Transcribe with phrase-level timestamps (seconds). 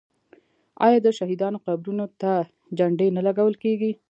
[0.85, 2.31] آیا د شهیدانو قبرونو ته
[2.77, 3.91] جنډې نه لګول کیږي؟